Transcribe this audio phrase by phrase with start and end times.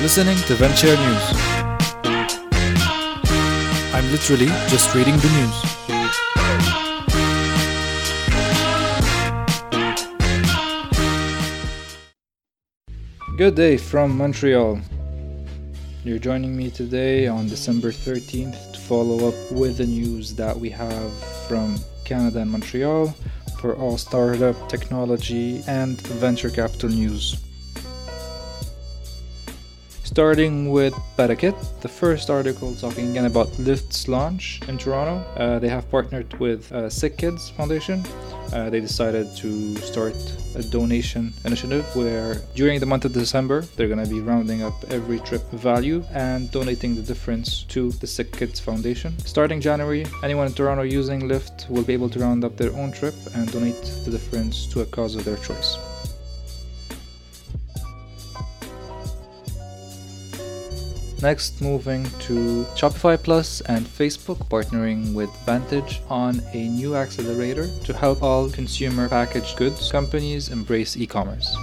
[0.00, 1.24] listening to Venture News.
[3.92, 5.56] I'm literally just reading the news.
[13.36, 14.80] Good day from Montreal.
[16.02, 20.70] You're joining me today on December 13th to follow up with the news that we
[20.70, 21.12] have
[21.46, 21.76] from
[22.06, 23.14] Canada and Montreal
[23.60, 27.36] for all startup, technology, and venture capital news.
[30.10, 35.24] Starting with Betakit, the first article talking again about Lyft's launch in Toronto.
[35.36, 38.02] Uh, they have partnered with uh, Sick Kids Foundation.
[38.52, 40.16] Uh, they decided to start
[40.56, 44.74] a donation initiative where during the month of December they're going to be rounding up
[44.90, 49.16] every trip value and donating the difference to the Sick Kids Foundation.
[49.20, 52.90] Starting January, anyone in Toronto using Lyft will be able to round up their own
[52.90, 55.78] trip and donate the difference to a cause of their choice.
[61.22, 67.92] Next, moving to Shopify Plus and Facebook partnering with Vantage on a new accelerator to
[67.92, 71.54] help all consumer packaged goods companies embrace e commerce.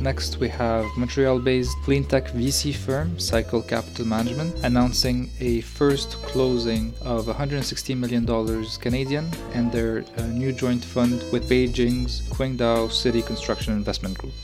[0.00, 6.22] Next, we have Montreal based clean tech VC firm Cycle Capital Management announcing a first
[6.22, 8.24] closing of $116 million
[8.80, 14.34] Canadian and their uh, new joint fund with Beijing's Qingdao City Construction Investment Group.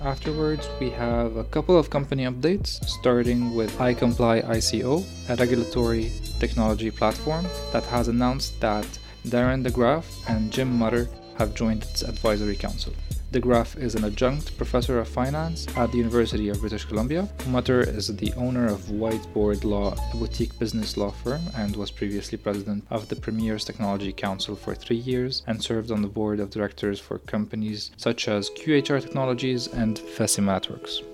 [0.00, 6.90] Afterwards, we have a couple of company updates, starting with iComply ICO, a regulatory technology
[6.90, 8.86] platform that has announced that
[9.26, 12.92] Darren DeGraff and Jim Mutter have joined its advisory council.
[13.32, 17.26] DeGraff is an adjunct professor of finance at the University of British Columbia.
[17.46, 22.36] Mutter is the owner of Whiteboard Law, a boutique business law firm, and was previously
[22.36, 26.50] president of the Premier's Technology Council for three years and served on the board of
[26.50, 31.11] directors for companies such as QHR Technologies and Fesimatworks.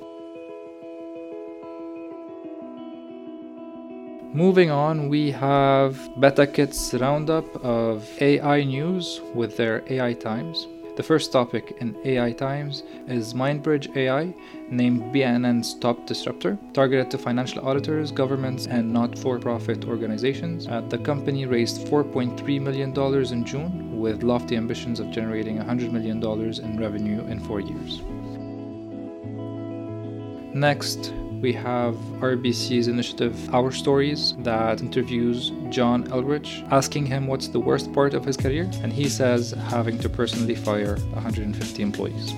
[4.34, 10.66] Moving on, we have Betakit's roundup of AI news with their AI Times.
[10.96, 14.34] The first topic in AI Times is MindBridge AI,
[14.68, 20.68] named BNN's top disruptor, targeted to financial auditors, governments, and not for profit organizations.
[20.68, 26.22] Uh, the company raised $4.3 million in June, with lofty ambitions of generating $100 million
[26.22, 28.02] in revenue in four years.
[30.54, 37.60] Next, we have RBC's initiative Our Stories that interviews John Elrich, asking him what's the
[37.60, 42.34] worst part of his career, and he says having to personally fire 150 employees.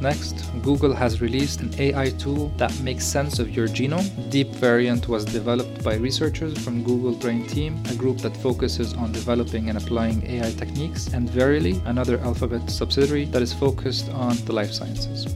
[0.00, 4.08] Next, Google has released an AI tool that makes sense of your genome.
[4.30, 9.12] Deep Variant was developed by researchers from Google Brain Team, a group that focuses on
[9.12, 14.54] developing and applying AI techniques, and Verily, another Alphabet subsidiary that is focused on the
[14.54, 15.26] life sciences.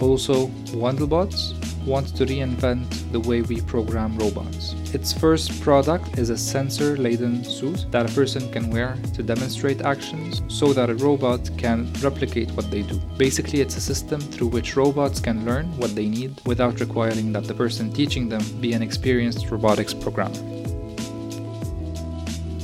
[0.00, 1.54] Also, Wandelbots
[1.86, 4.74] wants to reinvent the way we program robots.
[4.92, 9.82] Its first product is a sensor laden suit that a person can wear to demonstrate
[9.82, 12.98] actions so that a robot can replicate what they do.
[13.16, 17.44] Basically, it's a system through which robots can learn what they need without requiring that
[17.44, 20.65] the person teaching them be an experienced robotics programmer.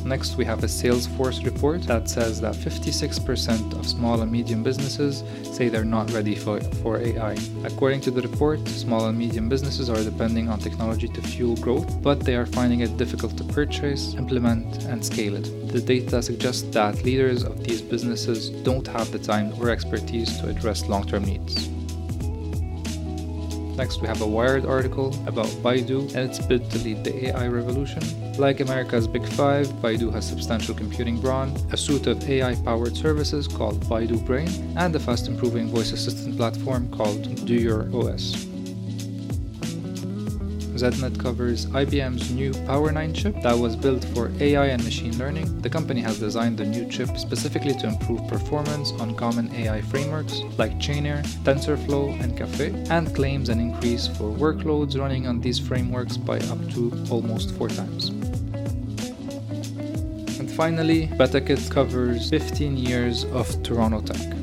[0.05, 5.23] Next, we have a Salesforce report that says that 56% of small and medium businesses
[5.57, 7.37] say they're not ready for, for AI.
[7.65, 12.03] According to the report, small and medium businesses are depending on technology to fuel growth,
[12.03, 15.45] but they are finding it difficult to purchase, implement, and scale it.
[15.69, 20.49] The data suggests that leaders of these businesses don't have the time or expertise to
[20.49, 21.69] address long term needs.
[23.77, 27.49] Next, we have a Wired article about Baidu and its bid to lead the AI
[27.49, 28.03] revolution.
[28.39, 33.49] Like America's Big Five, Baidu has substantial computing brawn, a suite of AI powered services
[33.49, 38.52] called Baidu Brain, and a fast improving voice assistant platform called DuerOS.
[40.83, 45.63] ZDNet covers IBM's new Power 9 chip that was built for AI and machine learning.
[45.63, 50.41] The company has designed the new chip specifically to improve performance on common AI frameworks
[50.59, 56.17] like Chainer, TensorFlow, and Caffe, and claims an increase for workloads running on these frameworks
[56.17, 58.09] by up to almost four times.
[60.41, 64.42] And finally, Betakit covers 15 years of Toronto tech.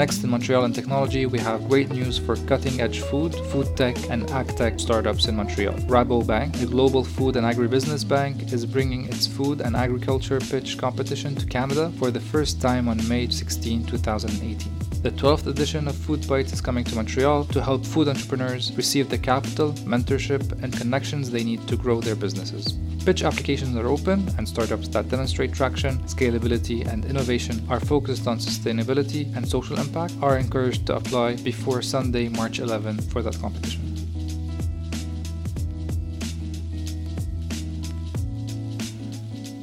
[0.00, 3.94] Next in Montreal and technology, we have great news for cutting edge food, food tech,
[4.08, 5.74] and ag tech startups in Montreal.
[5.94, 11.34] Rabobank, a global food and agribusiness bank, is bringing its food and agriculture pitch competition
[11.34, 14.72] to Canada for the first time on May 16, 2018.
[15.02, 19.18] The 12th edition of FoodBytes is coming to Montreal to help food entrepreneurs receive the
[19.18, 22.78] capital, mentorship, and connections they need to grow their businesses.
[23.04, 28.38] Pitch applications are open, and startups that demonstrate traction, scalability, and innovation are focused on
[28.38, 33.99] sustainability and social impact are encouraged to apply before Sunday, March 11 for that competition.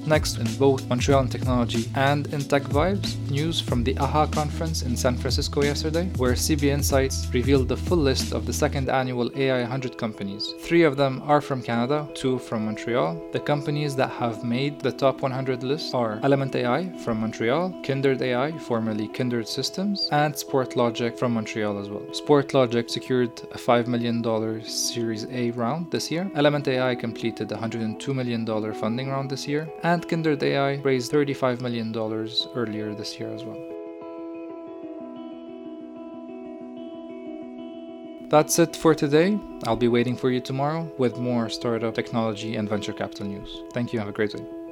[0.07, 4.83] Next, in both Montreal and Technology and in Tech Vibes, news from the AHA conference
[4.83, 9.29] in San Francisco yesterday, where CB Insights revealed the full list of the second annual
[9.35, 10.53] AI 100 companies.
[10.61, 13.21] Three of them are from Canada, two from Montreal.
[13.33, 18.21] The companies that have made the top 100 list are Element AI from Montreal, Kindred
[18.21, 22.07] AI, formerly Kindred Systems, and Sportlogiq from Montreal as well.
[22.11, 24.23] Sportlogiq secured a $5 million
[24.63, 26.31] Series A round this year.
[26.35, 31.11] Element AI completed a $102 million funding round this year, and and Kindred AI raised
[31.11, 31.91] $35 million
[32.55, 33.57] earlier this year as well.
[38.29, 39.39] That's it for today.
[39.63, 43.63] I'll be waiting for you tomorrow with more startup technology and venture capital news.
[43.73, 43.99] Thank you.
[43.99, 44.66] Have a great day.